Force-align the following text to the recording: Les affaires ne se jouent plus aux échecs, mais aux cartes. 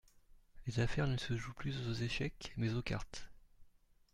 Les 0.65 0.79
affaires 0.79 1.05
ne 1.05 1.17
se 1.17 1.35
jouent 1.37 1.53
plus 1.53 1.87
aux 1.87 1.93
échecs, 1.93 2.53
mais 2.57 2.73
aux 2.73 2.81
cartes. 2.81 3.29